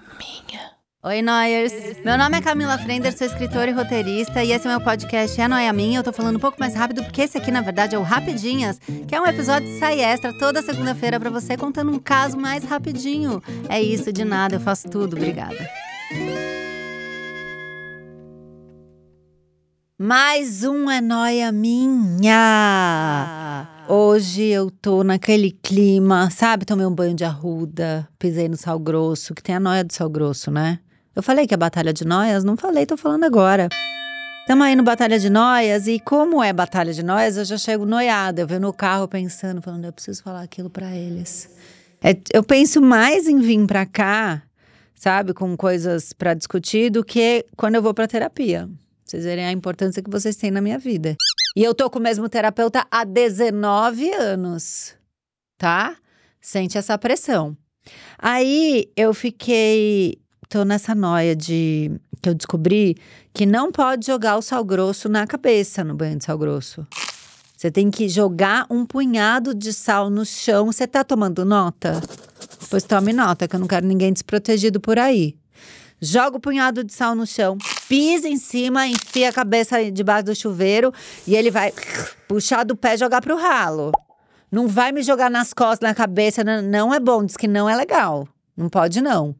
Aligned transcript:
minha. 0.00 0.76
Oi, 1.02 1.22
Noyers! 1.22 1.72
Meu 2.04 2.18
nome 2.18 2.36
é 2.36 2.42
Camila 2.42 2.76
Frender, 2.78 3.16
sou 3.16 3.26
escritora 3.26 3.70
e 3.70 3.72
roteirista, 3.72 4.42
e 4.42 4.50
esse 4.50 4.66
é 4.66 4.70
meu 4.70 4.80
podcast 4.80 5.40
É 5.40 5.46
Noia 5.46 5.72
Minha. 5.72 6.00
Eu 6.00 6.02
tô 6.02 6.12
falando 6.12 6.34
um 6.34 6.40
pouco 6.40 6.58
mais 6.58 6.74
rápido, 6.74 7.04
porque 7.04 7.22
esse 7.22 7.38
aqui, 7.38 7.52
na 7.52 7.60
verdade, 7.60 7.94
é 7.94 7.98
o 7.98 8.02
Rapidinhas, 8.02 8.80
que 9.06 9.14
é 9.14 9.20
um 9.20 9.26
episódio 9.26 9.68
de 9.68 9.78
sai 9.78 10.00
extra 10.00 10.36
toda 10.36 10.62
segunda-feira 10.62 11.20
para 11.20 11.30
você, 11.30 11.56
contando 11.56 11.92
um 11.92 11.98
caso 12.00 12.36
mais 12.36 12.64
rapidinho. 12.64 13.40
É 13.68 13.80
isso, 13.80 14.12
de 14.12 14.24
nada, 14.24 14.56
eu 14.56 14.60
faço 14.60 14.88
tudo, 14.88 15.16
obrigada. 15.16 15.70
Mais 19.96 20.64
um 20.64 20.90
É 20.90 21.00
Noia 21.00 21.52
Minha! 21.52 22.36
Hoje 23.88 24.42
eu 24.42 24.68
tô 24.68 25.04
naquele 25.04 25.52
clima, 25.52 26.28
sabe? 26.28 26.64
Tomei 26.64 26.84
um 26.84 26.94
banho 26.94 27.14
de 27.14 27.24
arruda, 27.24 28.08
pisei 28.18 28.48
no 28.48 28.56
sal 28.56 28.80
grosso, 28.80 29.32
que 29.32 29.40
tem 29.40 29.54
a 29.54 29.60
noia 29.60 29.84
do 29.84 29.92
sal 29.92 30.10
grosso, 30.10 30.50
né? 30.50 30.80
Eu 31.14 31.22
falei 31.22 31.46
que 31.46 31.54
é 31.54 31.56
Batalha 31.56 31.92
de 31.92 32.04
Noias? 32.04 32.42
Não 32.42 32.56
falei, 32.56 32.84
tô 32.84 32.96
falando 32.96 33.22
agora. 33.22 33.68
Tamo 34.48 34.64
aí 34.64 34.74
no 34.74 34.82
Batalha 34.82 35.20
de 35.20 35.30
Noias 35.30 35.86
e 35.86 36.00
como 36.00 36.42
é 36.42 36.52
Batalha 36.52 36.92
de 36.92 37.04
Noias, 37.04 37.36
eu 37.36 37.44
já 37.44 37.56
chego 37.56 37.86
noiada. 37.86 38.42
Eu 38.42 38.46
venho 38.48 38.60
no 38.60 38.72
carro 38.72 39.06
pensando, 39.06 39.62
falando, 39.62 39.84
eu 39.84 39.92
preciso 39.92 40.20
falar 40.20 40.42
aquilo 40.42 40.68
para 40.68 40.92
eles. 40.96 41.48
É, 42.02 42.16
eu 42.34 42.42
penso 42.42 42.80
mais 42.80 43.28
em 43.28 43.38
vir 43.38 43.66
pra 43.66 43.86
cá, 43.86 44.42
sabe, 44.96 45.32
com 45.32 45.56
coisas 45.56 46.12
para 46.12 46.34
discutir 46.34 46.90
do 46.90 47.04
que 47.04 47.46
quando 47.56 47.76
eu 47.76 47.82
vou 47.82 47.94
pra 47.94 48.08
terapia. 48.08 48.68
Vocês 49.04 49.22
verem 49.22 49.46
a 49.46 49.52
importância 49.52 50.02
que 50.02 50.10
vocês 50.10 50.34
têm 50.34 50.50
na 50.50 50.60
minha 50.60 50.78
vida. 50.78 51.16
E 51.56 51.64
eu 51.64 51.74
tô 51.74 51.88
com 51.88 51.98
o 51.98 52.02
mesmo 52.02 52.28
terapeuta 52.28 52.86
há 52.90 53.02
19 53.02 54.12
anos, 54.12 54.94
tá? 55.56 55.96
Sente 56.38 56.76
essa 56.76 56.98
pressão. 56.98 57.56
Aí 58.18 58.92
eu 58.94 59.14
fiquei. 59.14 60.18
Tô 60.50 60.64
nessa 60.66 60.94
noia 60.94 61.34
de. 61.34 61.90
que 62.20 62.28
eu 62.28 62.34
descobri 62.34 62.94
que 63.32 63.46
não 63.46 63.72
pode 63.72 64.06
jogar 64.06 64.36
o 64.36 64.42
sal 64.42 64.62
grosso 64.62 65.08
na 65.08 65.26
cabeça 65.26 65.82
no 65.82 65.94
banho 65.94 66.18
de 66.18 66.24
sal 66.24 66.36
grosso. 66.36 66.86
Você 67.56 67.70
tem 67.70 67.90
que 67.90 68.06
jogar 68.06 68.66
um 68.68 68.84
punhado 68.84 69.54
de 69.54 69.72
sal 69.72 70.10
no 70.10 70.26
chão. 70.26 70.66
Você 70.66 70.86
tá 70.86 71.02
tomando 71.02 71.42
nota? 71.42 72.02
Pois 72.68 72.82
tome 72.82 73.14
nota, 73.14 73.48
que 73.48 73.56
eu 73.56 73.60
não 73.60 73.66
quero 73.66 73.86
ninguém 73.86 74.12
desprotegido 74.12 74.78
por 74.78 74.98
aí. 74.98 75.34
Joga 76.00 76.36
o 76.36 76.40
punhado 76.40 76.84
de 76.84 76.92
sal 76.92 77.14
no 77.14 77.26
chão, 77.26 77.56
pisa 77.88 78.28
em 78.28 78.36
cima, 78.36 78.86
enfia 78.86 79.30
a 79.30 79.32
cabeça 79.32 79.90
debaixo 79.90 80.26
do 80.26 80.34
chuveiro 80.34 80.92
e 81.26 81.34
ele 81.34 81.50
vai 81.50 81.72
puxar 82.28 82.64
do 82.64 82.76
pé 82.76 82.94
e 82.94 82.98
jogar 82.98 83.22
pro 83.22 83.36
ralo. 83.36 83.92
Não 84.52 84.68
vai 84.68 84.92
me 84.92 85.02
jogar 85.02 85.30
nas 85.30 85.54
costas, 85.54 85.88
na 85.88 85.94
cabeça, 85.94 86.44
não, 86.44 86.92
é 86.92 87.00
bom, 87.00 87.24
diz 87.24 87.36
que 87.36 87.48
não 87.48 87.68
é 87.68 87.74
legal. 87.74 88.28
Não 88.56 88.68
pode, 88.68 89.00
não. 89.00 89.34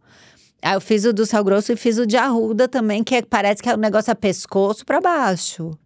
Aí 0.63 0.75
eu 0.75 0.81
fiz 0.81 1.05
o 1.05 1.13
do 1.13 1.27
sal 1.27 1.45
grosso 1.45 1.73
e 1.73 1.77
fiz 1.77 1.98
o 1.98 2.07
de 2.07 2.17
arruda 2.17 2.67
também, 2.67 3.05
que 3.05 3.17
é, 3.17 3.23
parece 3.23 3.63
que 3.63 3.69
é 3.69 3.75
um 3.75 3.79
negócio 3.79 4.11
a 4.11 4.17
pescoço 4.17 4.85
para 4.85 5.01
baixo. 5.01 5.79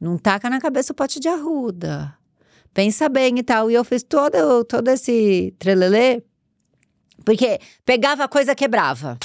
Não 0.00 0.16
taca 0.16 0.48
na 0.48 0.60
cabeça 0.60 0.92
o 0.92 0.94
pote 0.94 1.18
de 1.18 1.28
arruda. 1.28 2.14
Pensa 2.72 3.08
bem 3.08 3.38
e 3.38 3.42
tal. 3.42 3.70
E 3.70 3.74
eu 3.74 3.84
fiz 3.84 4.02
todo, 4.02 4.64
todo 4.64 4.88
esse 4.88 5.54
trelelê, 5.58 6.22
porque 7.24 7.60
pegava 7.84 8.24
a 8.24 8.28
coisa, 8.28 8.54
quebrava. 8.54 9.18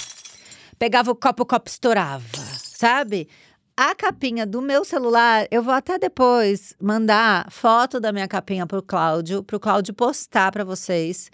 Pegava 0.80 1.12
o 1.12 1.16
copo, 1.16 1.44
o 1.44 1.46
copo 1.46 1.70
estourava, 1.70 2.26
sabe? 2.58 3.28
A 3.76 3.94
capinha 3.94 4.46
do 4.46 4.62
meu 4.62 4.86
celular, 4.86 5.46
eu 5.52 5.62
vou 5.62 5.74
até 5.74 6.00
depois 6.00 6.74
mandar 6.82 7.52
foto 7.52 8.00
da 8.00 8.14
minha 8.14 8.30
capinha 8.30 8.66
pro 8.66 8.82
Cláudio, 8.82 9.44
pro 9.44 9.60
Cláudio 9.60 9.94
postar 9.94 10.54
para 10.54 10.64
vocês 10.64 11.30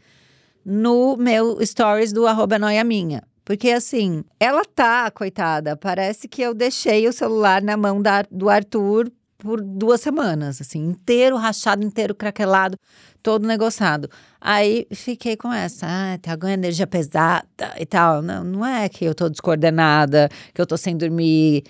no 0.65 1.15
meu 1.15 1.63
stories 1.63 2.11
do 2.11 2.25
arroba 2.25 2.57
noia 2.57 2.83
minha. 2.83 3.21
Porque 3.43 3.69
assim, 3.69 4.23
ela 4.39 4.65
tá, 4.65 5.11
coitada, 5.11 5.77
parece 5.77 6.27
que 6.27 6.41
eu 6.41 6.51
deixei 6.51 7.07
o 7.07 7.13
celular 7.13 7.61
na 7.61 7.77
mão 7.77 8.01
da, 8.01 8.23
do 8.31 8.49
Arthur 8.49 9.11
por 9.45 9.61
duas 9.61 10.01
semanas, 10.01 10.59
assim, 10.59 10.79
inteiro 10.83 11.37
rachado, 11.37 11.85
inteiro 11.85 12.15
craquelado, 12.15 12.77
todo 13.21 13.47
negociado. 13.47 14.09
Aí 14.41 14.87
fiquei 14.91 15.37
com 15.37 15.53
essa, 15.53 15.85
ah, 15.87 16.17
tá 16.17 16.35
ganhando 16.35 16.61
energia 16.63 16.87
pesada 16.87 17.45
e 17.79 17.85
tal. 17.85 18.21
Não, 18.23 18.43
não 18.43 18.65
é 18.65 18.89
que 18.89 19.05
eu 19.05 19.13
tô 19.13 19.29
descoordenada, 19.29 20.29
que 20.53 20.59
eu 20.59 20.65
tô 20.65 20.75
sem 20.75 20.97
dormir, 20.97 21.63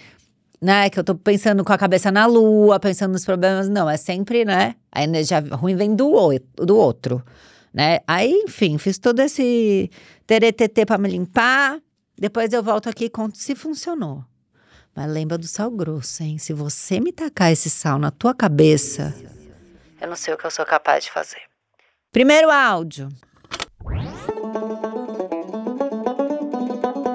né? 0.62 0.90
Que 0.90 1.00
eu 1.00 1.04
tô 1.04 1.16
pensando 1.16 1.64
com 1.66 1.74
a 1.74 1.78
cabeça 1.78 2.12
na 2.12 2.26
lua, 2.26 2.80
pensando 2.80 3.12
nos 3.12 3.26
problemas. 3.26 3.68
Não, 3.68 3.90
é 3.90 3.98
sempre, 3.98 4.46
né? 4.46 4.76
A 4.92 5.04
energia 5.04 5.44
ruim 5.52 5.76
vem 5.76 5.94
do, 5.96 6.32
do 6.56 6.78
outro, 6.78 7.22
né? 7.74 8.00
Aí, 8.08 8.32
enfim, 8.46 8.78
fiz 8.78 8.98
todo 8.98 9.20
esse 9.20 9.92
teretetê 10.26 10.86
pra 10.86 10.98
me 10.98 11.10
limpar. 11.10 11.80
Depois 12.18 12.54
eu 12.54 12.64
volto 12.64 12.90
aqui 12.90 13.06
e 13.06 13.10
conto 13.10 13.38
se 13.38 13.54
funcionou. 13.54 14.24
Mas 14.96 15.12
lembra 15.12 15.38
do 15.38 15.46
sal 15.46 15.70
grosso, 15.70 16.24
hein? 16.24 16.38
Se 16.38 16.54
você 16.54 17.00
me 17.02 17.12
tacar 17.12 17.52
esse 17.52 17.70
sal 17.70 18.00
na 18.00 18.12
tua 18.12 18.34
cabeça, 18.34 19.14
eu 20.00 20.08
não 20.08 20.16
sei 20.16 20.34
o 20.34 20.38
que 20.38 20.46
eu 20.46 20.52
sou 20.52 20.66
capaz 20.66 21.04
de 21.04 21.12
fazer. 21.12 21.42
Primeiro 22.12 22.50
áudio. 22.50 23.10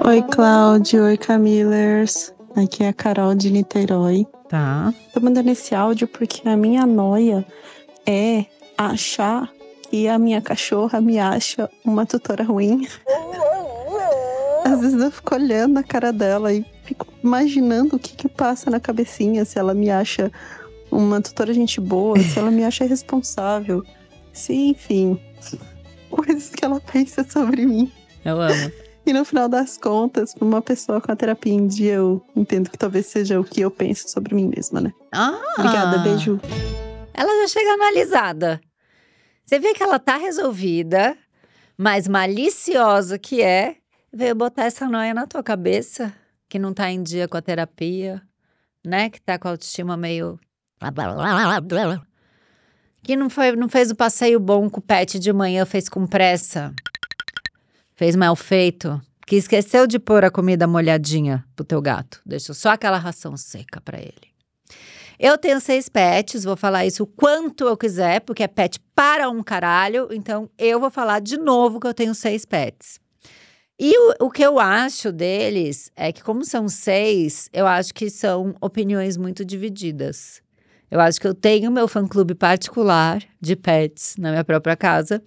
Oi, 0.07 0.23
Cláudio. 0.31 1.05
Oi, 1.05 1.17
Camilers. 1.17 2.35
Aqui 2.57 2.85
é 2.85 2.89
a 2.89 2.93
Carol 2.93 3.35
de 3.35 3.51
Niterói. 3.51 4.27
Tá. 4.49 4.93
Tô 5.15 5.21
mandando 5.21 5.51
esse 5.51 5.75
áudio 5.75 6.09
porque 6.09 6.47
a 6.49 6.57
minha 6.57 6.85
noia 6.85 7.47
é 8.07 8.45
achar 8.77 9.49
que 9.89 10.07
a 10.09 10.19
minha 10.19 10.43
cachorra 10.43 11.01
me 11.01 11.19
acha 11.19 11.71
uma 11.85 12.05
tutora 12.05 12.45
ruim. 12.45 12.87
Às 14.65 14.81
vezes 14.81 15.01
eu 15.01 15.11
fico 15.11 15.35
olhando 15.35 15.79
a 15.79 15.83
cara 15.83 16.13
dela 16.13 16.53
e 16.53 16.65
fico 16.85 17.07
imaginando 17.23 17.97
o 17.97 17.99
que 17.99 18.15
que 18.15 18.29
passa 18.29 18.71
na 18.71 18.81
cabecinha, 18.81 19.45
se 19.45 19.59
ela 19.59 19.75
me 19.75 19.91
acha 19.91 20.31
uma 20.91 21.21
tutora 21.21 21.53
gente 21.55 21.81
boa, 21.81 22.19
se 22.19 22.39
ela 22.39 22.51
me 22.51 22.65
acha 22.65 22.85
responsável. 22.85 23.83
Se, 24.33 24.53
enfim, 24.53 25.21
coisas 26.11 26.51
que 26.51 26.65
ela 26.65 26.81
pensa 26.81 27.25
sobre 27.29 27.65
mim. 27.65 27.91
Eu 28.25 28.41
amo. 28.41 28.73
E 29.07 29.13
no 29.13 29.25
final 29.25 29.49
das 29.49 29.77
contas, 29.79 30.35
pra 30.35 30.45
uma 30.45 30.61
pessoa 30.61 31.01
com 31.01 31.11
a 31.11 31.17
terapia 31.17 31.53
em 31.53 31.67
dia, 31.67 31.95
eu 31.95 32.23
entendo 32.37 32.71
que 32.71 32.79
talvez 32.79 33.07
seja 33.07 33.41
o 33.41 33.45
que 33.45 33.61
eu 33.61 33.71
penso 33.71 34.09
sobre 34.09 34.35
mim 34.35 34.51
mesma, 34.55 34.81
né? 34.81 34.93
Ah! 35.13 35.41
Obrigada, 35.59 35.99
beijo. 35.99 36.39
Ela 37.15 37.43
já 37.43 37.49
chega 37.49 37.73
analisada. 37.73 38.61
Você 39.45 39.59
vê 39.59 39.73
que 39.73 39.83
ela 39.83 39.99
tá 39.99 40.17
resolvida, 40.17 41.17
mas 41.77 42.07
maliciosa 42.07 43.19
que 43.19 43.43
é, 43.43 43.77
veio 44.13 44.35
botar 44.35 44.65
essa 44.65 44.89
noia 44.89 45.15
na 45.15 45.27
tua 45.27 45.43
cabeça, 45.43 46.13
que 46.49 46.59
não 46.59 46.75
tá 46.75 46.91
em 46.91 47.03
dia 47.03 47.29
com 47.29 47.37
a 47.37 47.43
terapia, 47.43 48.23
né? 48.85 49.09
Que 49.09 49.21
tá 49.21 49.39
com 49.39 49.49
a 49.49 49.53
autoestima 49.53 49.97
meio. 49.97 50.39
Que 53.03 53.17
não, 53.17 53.31
foi, 53.31 53.55
não 53.57 53.69
fez 53.69 53.91
o 53.91 53.97
passeio 53.97 54.39
bom 54.39 54.69
com 54.69 54.81
o 54.81 54.83
pet 54.83 55.19
de 55.19 55.33
manhã, 55.33 55.65
fez 55.65 55.89
com 55.89 56.07
pressa. 56.07 56.75
Fez 57.95 58.17
mal 58.17 58.35
feito. 58.37 59.01
Que 59.27 59.37
esqueceu 59.37 59.87
de 59.87 59.99
pôr 59.99 60.25
a 60.25 60.31
comida 60.31 60.67
molhadinha 60.67 61.45
pro 61.55 61.65
teu 61.65 61.81
gato. 61.81 62.21
Deixou 62.27 62.55
só 62.55 62.71
aquela 62.71 62.99
ração 62.99 63.37
seca 63.37 63.81
para 63.81 63.99
ele. 63.99 64.31
Eu 65.19 65.37
tenho 65.37 65.61
seis 65.61 65.89
pets, 65.89 66.45
vou 66.45 66.57
falar 66.57 66.87
isso 66.87 67.03
o 67.03 67.07
quanto 67.07 67.65
eu 67.65 67.77
quiser, 67.77 68.21
porque 68.23 68.43
é 68.43 68.49
pet 68.49 68.81
para 68.95 69.29
um 69.29 69.43
caralho. 69.43 70.09
Então 70.11 70.51
eu 70.59 70.81
vou 70.81 70.91
falar 70.91 71.21
de 71.21 71.37
novo 71.37 71.79
que 71.79 71.87
eu 71.87 71.95
tenho 71.95 72.15
seis 72.15 72.45
pets. 72.45 72.99
E 73.83 73.97
o, 73.97 74.27
o 74.27 74.31
que 74.31 74.43
eu 74.43 74.59
acho 74.59 75.11
deles 75.11 75.91
é 75.97 76.13
que, 76.13 76.23
como 76.23 76.45
são 76.45 76.69
seis, 76.69 77.49
eu 77.51 77.67
acho 77.67 77.95
que 77.95 78.11
são 78.11 78.55
opiniões 78.61 79.17
muito 79.17 79.43
divididas. 79.43 80.43
Eu 80.91 81.01
acho 81.01 81.19
que 81.19 81.27
eu 81.27 81.33
tenho 81.33 81.71
meu 81.71 81.89
fã-clube 81.89 82.35
particular 82.35 83.23
de 83.41 83.57
pets 83.57 84.17
na 84.19 84.33
minha 84.33 84.45
própria 84.45 84.77
casa. 84.77 85.23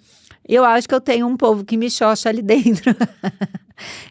E 0.47 0.53
eu 0.53 0.64
acho 0.64 0.88
que 0.88 0.94
eu 0.94 1.02
tenho 1.02 1.25
um 1.25 1.36
povo 1.36 1.66
que 1.66 1.75
me 1.75 1.90
xoxa 1.90 2.30
ali 2.30 2.44
dentro. 2.46 2.96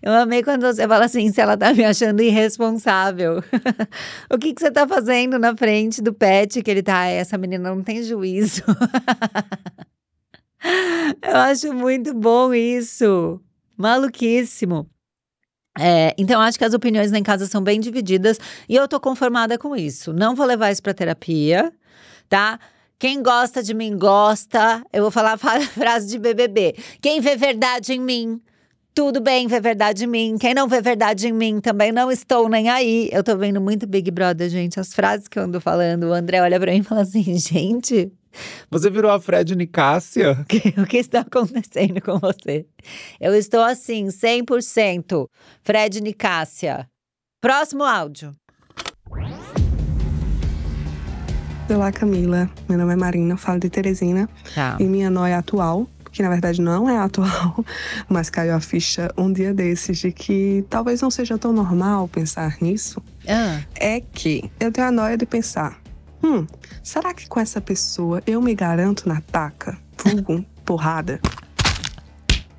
eu 0.02 0.12
amei 0.12 0.42
quando 0.42 0.62
você 0.62 0.88
fala 0.88 1.04
assim, 1.04 1.30
se 1.30 1.40
ela 1.40 1.56
tá 1.56 1.72
me 1.72 1.84
achando 1.84 2.20
irresponsável. 2.20 3.44
o 4.28 4.36
que, 4.36 4.52
que 4.52 4.60
você 4.60 4.72
tá 4.72 4.88
fazendo 4.88 5.38
na 5.38 5.56
frente 5.56 6.02
do 6.02 6.12
pet 6.12 6.60
que 6.64 6.70
ele 6.72 6.82
tá? 6.82 7.06
Essa 7.06 7.38
menina 7.38 7.72
não 7.72 7.80
tem 7.80 8.02
juízo. 8.02 8.64
eu 11.22 11.36
acho 11.36 11.72
muito 11.72 12.12
bom 12.12 12.52
isso. 12.52 13.40
Maluquíssimo. 13.82 14.88
É, 15.76 16.14
então, 16.16 16.40
acho 16.40 16.56
que 16.56 16.64
as 16.64 16.72
opiniões 16.72 17.10
lá 17.10 17.18
em 17.18 17.22
casa 17.22 17.46
são 17.46 17.60
bem 17.60 17.80
divididas 17.80 18.38
e 18.68 18.76
eu 18.76 18.86
tô 18.86 19.00
conformada 19.00 19.58
com 19.58 19.74
isso. 19.74 20.12
Não 20.12 20.36
vou 20.36 20.46
levar 20.46 20.70
isso 20.70 20.82
pra 20.82 20.94
terapia, 20.94 21.72
tá? 22.28 22.60
Quem 22.96 23.20
gosta 23.20 23.60
de 23.60 23.74
mim 23.74 23.98
gosta. 23.98 24.84
Eu 24.92 25.02
vou 25.02 25.10
falar 25.10 25.32
a 25.32 25.36
frase 25.66 26.06
de 26.06 26.16
BBB. 26.16 26.76
Quem 27.00 27.20
vê 27.20 27.34
verdade 27.34 27.94
em 27.94 28.00
mim, 28.00 28.40
tudo 28.94 29.20
bem 29.20 29.48
ver 29.48 29.60
verdade 29.60 30.04
em 30.04 30.06
mim. 30.06 30.36
Quem 30.38 30.54
não 30.54 30.68
vê 30.68 30.80
verdade 30.80 31.26
em 31.26 31.32
mim, 31.32 31.60
também 31.60 31.90
não 31.90 32.08
estou 32.12 32.48
nem 32.48 32.68
aí. 32.68 33.10
Eu 33.12 33.24
tô 33.24 33.36
vendo 33.36 33.60
muito 33.60 33.84
Big 33.84 34.08
Brother, 34.12 34.48
gente. 34.48 34.78
As 34.78 34.94
frases 34.94 35.26
que 35.26 35.36
eu 35.36 35.42
ando 35.42 35.60
falando. 35.60 36.04
O 36.04 36.12
André 36.12 36.40
olha 36.40 36.60
pra 36.60 36.70
mim 36.70 36.78
e 36.78 36.82
fala 36.84 37.00
assim: 37.00 37.24
gente, 37.36 38.12
Você 38.70 38.90
virou 38.90 39.10
a 39.10 39.20
Fred 39.20 39.54
Nicássia? 39.56 40.38
O 40.42 40.44
que, 40.44 40.80
o 40.80 40.86
que 40.86 40.96
está 40.98 41.20
acontecendo 41.20 42.00
com 42.00 42.18
você? 42.18 42.66
Eu 43.20 43.34
estou 43.34 43.62
assim, 43.62 44.06
100%. 44.06 45.26
Fred 45.62 46.00
Nicássia. 46.00 46.88
Próximo 47.40 47.84
áudio. 47.84 48.34
Olá, 51.68 51.90
Camila. 51.90 52.50
Meu 52.68 52.78
nome 52.78 52.92
é 52.92 52.96
Marina, 52.96 53.34
eu 53.34 53.38
falo 53.38 53.58
de 53.60 53.70
Teresina. 53.70 54.28
Tá. 54.54 54.76
E 54.78 54.84
minha 54.84 55.08
noia 55.08 55.38
atual, 55.38 55.88
que 56.12 56.22
na 56.22 56.28
verdade 56.28 56.60
não 56.60 56.88
é 56.88 56.98
atual, 56.98 57.64
mas 58.08 58.28
caiu 58.28 58.54
a 58.54 58.60
ficha 58.60 59.10
um 59.16 59.32
dia 59.32 59.54
desses 59.54 59.98
de 59.98 60.12
que 60.12 60.64
talvez 60.68 61.00
não 61.00 61.10
seja 61.10 61.38
tão 61.38 61.52
normal 61.52 62.08
pensar 62.08 62.58
nisso, 62.60 63.02
Ah, 63.26 63.62
é 63.74 64.00
que 64.00 64.50
eu 64.60 64.70
tenho 64.70 64.88
a 64.88 64.92
noia 64.92 65.16
de 65.16 65.24
pensar: 65.24 65.80
hum, 66.22 66.46
será 66.82 67.12
que 67.12 67.28
com 67.28 67.40
essa 67.40 67.60
pessoa 67.60 68.22
eu 68.26 68.40
me 68.40 68.54
garanto 68.54 69.08
na 69.08 69.20
taca? 69.20 69.76
Vulgo, 70.04 70.44
porrada? 70.64 71.20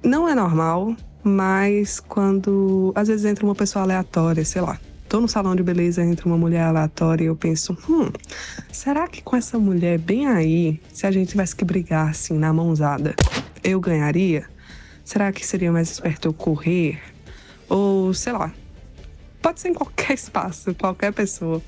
Não 0.04 0.28
é 0.28 0.36
normal, 0.36 0.96
mas 1.24 2.00
quando 2.00 2.92
às 2.96 3.08
vezes 3.08 3.26
entra 3.26 3.46
uma 3.46 3.56
pessoa 3.56 3.84
aleatória, 3.84 4.44
sei 4.44 4.62
lá. 4.62 4.80
Tô 5.08 5.20
no 5.20 5.28
salão 5.28 5.56
de 5.56 5.62
beleza, 5.62 6.04
entra 6.04 6.28
uma 6.28 6.38
mulher 6.38 6.64
aleatória 6.64 7.24
e 7.24 7.28
eu 7.28 7.36
penso, 7.36 7.78
hum, 7.88 8.10
será 8.72 9.08
que 9.08 9.22
com 9.22 9.36
essa 9.36 9.60
mulher 9.60 10.00
bem 10.00 10.28
aí, 10.28 10.82
se 10.92 11.06
a 11.06 11.12
gente 11.12 11.30
tivesse 11.30 11.56
que 11.56 11.64
brigar 11.64 12.10
assim 12.10 12.38
na 12.38 12.52
mãozada, 12.52 13.16
eu 13.64 13.80
ganharia? 13.80 14.46
Será 15.06 15.32
que 15.32 15.46
seria 15.46 15.72
mais 15.72 15.92
esperto 15.92 16.28
eu 16.28 16.34
correr? 16.34 17.00
Ou, 17.70 18.14
sei 18.14 18.34
lá, 18.34 18.52
pode 19.44 19.60
ser 19.60 19.70
em 19.70 19.74
qualquer 19.74 20.14
espaço, 20.16 20.74
qualquer 20.74 21.12
pessoa. 21.14 21.62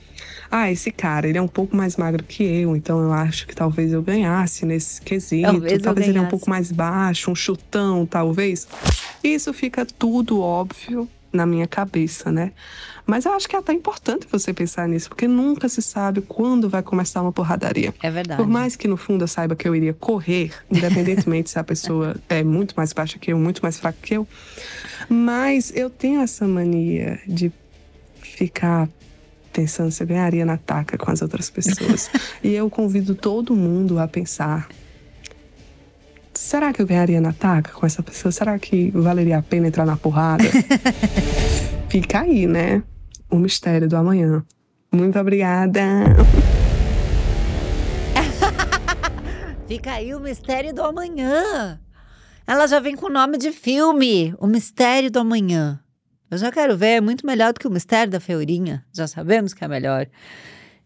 Ah, 0.50 0.72
esse 0.72 0.92
cara, 0.92 1.28
ele 1.28 1.38
é 1.38 1.42
um 1.42 1.48
pouco 1.48 1.76
mais 1.76 1.98
magro 1.98 2.24
que 2.24 2.44
eu, 2.44 2.76
então 2.76 3.00
eu 3.00 3.12
acho 3.12 3.46
que 3.46 3.56
talvez 3.56 3.92
eu 3.92 4.02
ganhasse 4.02 4.66
nesse 4.66 5.02
quesito. 5.02 5.44
Talvez 5.52 5.82
Talvez, 5.82 6.08
ele 6.08 6.18
é 6.18 6.22
um 6.22 6.28
pouco 6.28 6.50
mais 6.50 6.72
baixo, 6.72 7.30
um 7.30 7.36
chutão, 7.36 8.06
talvez. 8.06 8.68
Isso 9.24 9.54
fica 9.54 9.86
tudo 9.86 10.42
óbvio 10.42 11.10
na 11.34 11.46
minha 11.46 11.68
cabeça, 11.68 12.32
né? 12.32 12.54
Mas 13.06 13.26
eu 13.26 13.34
acho 13.34 13.48
que 13.48 13.56
é 13.56 13.60
até 13.60 13.74
importante 13.74 14.26
você 14.32 14.54
pensar 14.54 14.88
nisso, 14.88 15.10
porque 15.10 15.28
nunca 15.28 15.70
se 15.70 15.82
sabe 15.82 16.22
quando 16.22 16.70
vai 16.70 16.82
começar 16.82 17.22
uma 17.22 17.32
porradaria. 17.32 17.94
é 18.02 18.10
verdade. 18.10 18.42
Por 18.42 18.48
mais 18.48 18.76
que 18.76 18.88
no 18.88 18.98
fundo 18.98 19.24
eu 19.24 19.28
saiba 19.28 19.56
que 19.56 19.68
eu 19.68 19.76
iria 19.76 19.94
correr, 19.94 20.52
independentemente 20.72 21.50
se 21.52 21.60
a 21.60 21.64
pessoa 21.64 22.16
é 22.30 22.44
muito 22.44 22.74
mais 22.76 22.94
baixa 22.94 23.20
que 23.20 23.32
eu, 23.34 23.38
muito 23.38 23.62
mais 23.62 23.78
fraca 23.78 23.98
que 24.02 24.16
eu, 24.16 24.28
mas 25.10 25.72
eu 25.76 25.90
tenho 25.90 26.22
essa 26.22 26.48
mania 26.48 27.20
de 27.28 27.52
ficar 28.36 28.90
pensando 29.54 29.90
se 29.90 30.04
ganharia 30.06 30.46
na 30.46 30.58
taca 30.58 30.98
com 30.98 31.10
as 31.10 31.22
outras 31.22 31.50
pessoas. 31.50 32.10
e 32.44 32.54
eu 32.54 32.70
convido 32.70 33.16
todo 33.16 33.56
mundo 33.56 34.00
a 34.00 34.08
pensar: 34.08 34.68
será 36.34 36.74
que 36.74 36.82
eu 36.82 36.86
ganharia 36.86 37.22
na 37.22 37.34
taca 37.34 37.72
com 37.72 37.86
essa 37.86 38.04
pessoa? 38.04 38.32
Será 38.32 38.60
que 38.60 38.92
valeria 38.92 39.38
a 39.38 39.42
pena 39.42 39.68
entrar 39.68 39.86
na 39.86 39.96
porrada? 39.96 40.44
Fica 41.90 42.22
aí, 42.22 42.46
né? 42.46 42.84
O 43.30 43.38
mistério 43.38 43.88
do 43.88 43.96
amanhã. 43.96 44.44
Muito 44.92 45.18
obrigada. 45.18 45.82
Fica 49.68 49.94
aí 49.94 50.14
o 50.14 50.20
mistério 50.20 50.74
do 50.74 50.84
amanhã. 50.84 51.80
Ela 52.48 52.68
já 52.68 52.80
vem 52.80 52.96
com 52.96 53.08
o 53.08 53.12
nome 53.12 53.40
de 53.40 53.52
filme, 53.52 54.36
O 54.38 54.46
Mistério 54.46 55.10
do 55.10 55.18
Amanhã. 55.18 55.80
Eu 56.36 56.40
já 56.40 56.52
quero 56.52 56.76
ver, 56.76 56.98
é 56.98 57.02
muito 57.02 57.26
melhor 57.26 57.54
do 57.54 57.60
que 57.62 57.66
o 57.66 57.72
Mistério 57.72 58.12
da 58.12 58.20
Feurinha. 58.20 58.84
Já 58.92 59.08
sabemos 59.08 59.54
que 59.54 59.64
é 59.64 59.70
melhor. 59.70 60.06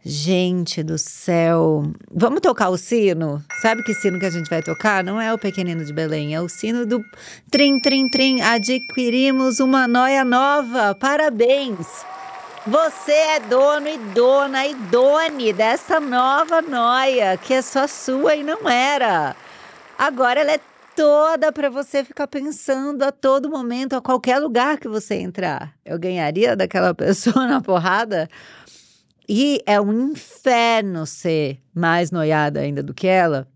Gente 0.05 0.83
do 0.83 0.95
céu. 0.95 1.91
Vamos 2.11 2.41
tocar 2.41 2.69
o 2.69 2.77
sino? 2.77 3.43
Sabe 3.59 3.81
que 3.81 3.95
sino 3.95 4.19
que 4.19 4.27
a 4.27 4.29
gente 4.29 4.47
vai 4.47 4.61
tocar? 4.61 5.03
Não 5.03 5.19
é 5.19 5.33
o 5.33 5.39
pequenino 5.39 5.83
de 5.83 5.91
Belém, 5.91 6.35
é 6.35 6.39
o 6.39 6.47
sino 6.47 6.85
do 6.85 7.03
trim, 7.49 7.79
trim, 7.81 8.07
trim. 8.11 8.41
Adquirimos 8.41 9.59
uma 9.59 9.87
noia 9.87 10.23
nova. 10.23 10.93
Parabéns! 10.93 12.05
Você 12.67 13.11
é 13.11 13.39
dono 13.39 13.87
e 13.87 13.97
dona 14.13 14.67
e 14.67 14.75
done 14.75 15.51
dessa 15.51 15.99
nova 15.99 16.61
noia, 16.61 17.37
que 17.37 17.55
é 17.55 17.63
só 17.63 17.87
sua 17.87 18.35
e 18.35 18.43
não 18.43 18.69
era. 18.69 19.35
Agora 19.97 20.41
ela 20.41 20.51
é 20.51 20.59
toda 20.99 21.49
para 21.53 21.69
você 21.69 22.03
ficar 22.03 22.27
pensando 22.27 23.03
a 23.03 23.09
todo 23.09 23.49
momento, 23.49 23.95
a 23.95 24.01
qualquer 24.01 24.37
lugar 24.37 24.77
que 24.77 24.89
você 24.89 25.15
entrar. 25.15 25.73
Eu 25.85 25.97
ganharia 25.97 26.57
daquela 26.57 26.91
pessoa 26.93 27.47
na 27.47 27.61
porrada? 27.61 28.27
E 29.27 29.61
é 29.65 29.79
um 29.79 30.11
inferno 30.11 31.05
ser 31.05 31.57
mais 31.73 32.11
noiada 32.11 32.59
ainda 32.59 32.83
do 32.83 32.93
que 32.93 33.07
ela, 33.07 33.47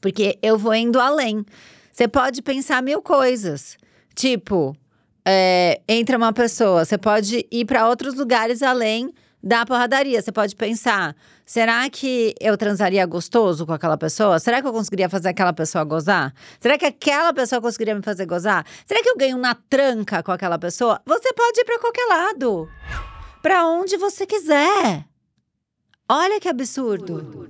porque 0.00 0.38
eu 0.40 0.56
vou 0.56 0.72
indo 0.72 1.00
além. 1.00 1.44
Você 1.90 2.06
pode 2.06 2.42
pensar 2.42 2.80
mil 2.80 3.02
coisas. 3.02 3.76
Tipo, 4.14 4.76
é, 5.24 5.80
entra 5.88 6.16
uma 6.16 6.32
pessoa, 6.32 6.84
você 6.84 6.96
pode 6.96 7.44
ir 7.50 7.64
para 7.64 7.88
outros 7.88 8.14
lugares 8.14 8.62
além 8.62 9.12
da 9.42 9.64
porradaria. 9.64 10.20
Você 10.20 10.32
pode 10.32 10.54
pensar: 10.54 11.14
será 11.44 11.88
que 11.88 12.34
eu 12.40 12.56
transaria 12.56 13.04
gostoso 13.06 13.66
com 13.66 13.72
aquela 13.72 13.96
pessoa? 13.96 14.38
Será 14.38 14.60
que 14.60 14.68
eu 14.68 14.72
conseguiria 14.72 15.08
fazer 15.08 15.28
aquela 15.28 15.52
pessoa 15.52 15.84
gozar? 15.84 16.34
Será 16.60 16.76
que 16.76 16.86
aquela 16.86 17.32
pessoa 17.32 17.60
conseguiria 17.60 17.94
me 17.94 18.02
fazer 18.02 18.26
gozar? 18.26 18.64
Será 18.86 19.02
que 19.02 19.08
eu 19.08 19.16
ganho 19.16 19.38
na 19.38 19.54
tranca 19.54 20.22
com 20.22 20.32
aquela 20.32 20.58
pessoa? 20.58 21.00
Você 21.06 21.32
pode 21.32 21.60
ir 21.60 21.64
para 21.64 21.78
qualquer 21.78 22.06
lado, 22.06 22.68
para 23.42 23.66
onde 23.66 23.96
você 23.96 24.26
quiser. 24.26 25.04
Olha 26.08 26.40
que 26.40 26.48
absurdo. 26.48 27.48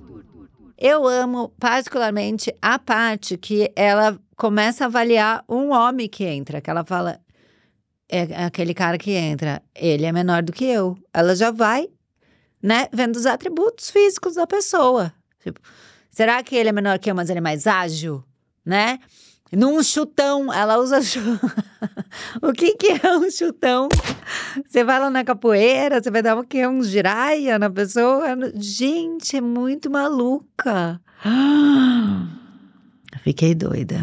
Eu 0.77 1.07
amo 1.07 1.53
particularmente 1.59 2.55
a 2.63 2.79
parte 2.79 3.37
que 3.37 3.73
ela 3.75 4.19
começa 4.37 4.85
a 4.85 4.87
avaliar 4.87 5.45
um 5.49 5.73
homem 5.73 6.09
que 6.09 6.25
entra, 6.25 6.61
que 6.61 6.71
ela 6.71 6.85
fala 6.85 7.21
é 8.09 8.45
aquele 8.45 8.73
cara 8.73 8.97
que 8.97 9.13
entra, 9.13 9.63
ele 9.75 10.07
é 10.07 10.13
menor 10.13 10.43
do 10.43 10.53
que 10.53 10.65
eu. 10.65 10.97
Ela 11.13 11.37
já 11.37 11.51
vai, 11.51 11.89
né, 12.63 12.89
vendo 12.93 13.17
os 13.17 13.27
atributos 13.27 13.91
físicos 13.91 14.35
da 14.35 14.47
pessoa. 14.47 15.13
Tipo, 15.43 15.61
será 16.11 16.43
que 16.43 16.57
ele 16.57 16.71
é 16.71 16.73
menor 16.73 16.99
que 16.99 17.11
eu, 17.11 17.15
mas 17.15 17.29
ele 17.29 17.39
é 17.39 17.43
mais 17.43 17.67
ágil, 17.67 18.25
né? 18.65 18.99
Num 19.53 19.83
chutão, 19.83 20.53
ela 20.53 20.79
usa 20.79 21.01
chu... 21.03 21.21
O 22.43 22.53
que 22.53 22.75
que 22.77 23.07
é 23.07 23.17
um 23.17 23.31
chutão? 23.31 23.89
Você 24.67 24.85
vai 24.85 24.99
lá 24.99 25.11
na 25.11 25.25
capoeira, 25.25 26.03
você 26.03 26.11
vai 26.11 26.23
dar 26.23 26.37
o 26.37 26.45
quê? 26.45 26.67
Um 26.67 26.83
giraia 26.83 27.59
na 27.59 27.71
pessoa? 27.71 28.37
Gente, 28.55 29.37
é 29.37 29.41
muito 29.41 29.91
maluca. 29.91 31.01
Fiquei 33.23 33.55
doida. 33.55 33.97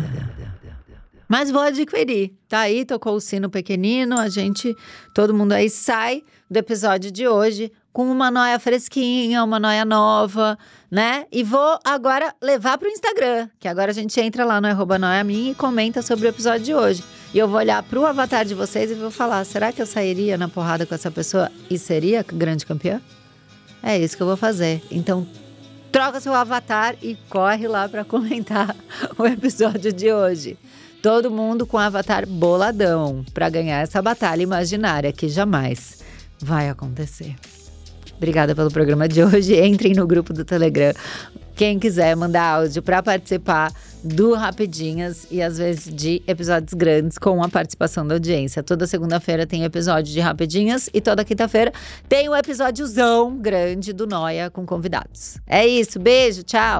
Mas 1.27 1.51
vou 1.51 1.62
adquirir. 1.62 2.33
Tá 2.48 2.60
aí, 2.60 2.86
tocou 2.86 3.16
o 3.16 3.22
sino 3.22 3.50
pequenino. 3.50 4.19
A 4.19 4.30
gente, 4.30 4.75
todo 5.13 5.33
mundo 5.33 5.54
aí 5.54 5.69
sai 5.69 6.24
do 6.50 6.58
episódio 6.58 7.12
de 7.12 7.27
hoje 7.27 7.72
com 7.91 8.12
uma 8.12 8.29
noia 8.29 8.60
fresquinha, 8.60 9.41
uma 9.41 9.58
noia 9.58 9.86
nova, 9.86 10.58
né? 10.91 11.25
E 11.32 11.44
vou 11.44 11.79
agora 11.84 12.36
levar 12.41 12.77
pro 12.77 12.89
Instagram, 12.89 13.50
que 13.58 13.70
agora 13.70 13.91
a 13.91 13.94
gente 13.94 14.20
entra 14.20 14.44
lá 14.44 14.60
no 14.60 14.67
arroba 14.67 14.98
e 15.29 15.55
comenta 15.55 16.01
sobre 16.01 16.27
o 16.27 16.29
episódio 16.29 16.65
de 16.65 16.74
hoje. 16.74 17.03
E 17.34 17.39
eu 17.39 17.48
vou 17.48 17.58
olhar 17.58 17.82
pro 17.84 18.05
avatar 18.05 18.44
de 18.44 18.53
vocês 18.53 18.91
e 18.91 18.96
vou 18.96 19.10
falar: 19.10 19.46
será 19.46 19.72
que 19.72 19.82
eu 19.82 19.86
sairia 19.86 20.38
na 20.38 20.50
porrada 20.50 20.86
com 20.86 20.94
essa 20.94 21.10
pessoa 21.10 21.50
e 21.70 21.79
seria 21.79 22.22
grande 22.22 22.65
campeã? 22.65 23.01
É 23.82 23.98
isso 23.98 24.17
que 24.17 24.24
eu 24.24 24.27
vou 24.27 24.38
fazer. 24.38 24.82
Então, 24.91 25.25
troca 25.89 26.20
seu 26.20 26.34
avatar 26.34 26.98
e 27.01 27.15
corre 27.29 27.65
lá 27.67 27.88
para 27.88 28.03
comentar 28.03 28.75
o 29.17 29.25
episódio 29.25 29.94
de 29.94 30.12
hoje. 30.12 30.58
Todo 31.05 31.29
mundo 31.29 31.67
com 31.67 31.77
avatar 31.77 32.27
boladão 32.27 33.24
para 33.31 33.47
ganhar 33.47 33.79
essa 33.79 34.01
batalha 34.01 34.41
imaginária 34.41 35.13
que 35.13 35.29
jamais 35.29 36.00
vai 36.39 36.67
acontecer. 36.67 37.35
Obrigada 38.17 38.55
pelo 38.55 38.71
programa 38.71 39.07
de 39.07 39.24
hoje. 39.24 39.53
Entrem 39.63 39.93
no 39.93 40.07
grupo 40.07 40.33
do 40.33 40.43
Telegram. 40.43 40.95
Quem 41.55 41.77
quiser 41.77 42.15
mandar 42.15 42.55
áudio 42.55 42.81
para 42.81 43.03
participar 43.03 43.71
do 44.03 44.33
Rapidinhas 44.33 45.27
e 45.29 45.43
às 45.43 45.59
vezes 45.59 45.93
de 45.93 46.24
episódios 46.25 46.74
grandes 46.74 47.19
com 47.19 47.43
a 47.43 47.50
participação 47.50 48.07
da 48.07 48.15
audiência. 48.15 48.63
Toda 48.63 48.88
segunda-feira 48.88 49.45
tem 49.45 49.63
episódio 49.63 50.12
de 50.12 50.19
Rapidinhas 50.19 50.89
e 50.91 51.00
toda 51.00 51.24
quinta-feira 51.24 51.71
tem 52.09 52.27
um 52.27 52.35
episódiozão 52.35 53.38
grande 53.38 53.93
do 53.93 54.07
Noia 54.07 54.50
com 54.50 54.65
convidados. 54.65 55.38
É 55.45 55.67
isso, 55.67 56.00
beijo, 56.00 56.41
tchau. 56.41 56.79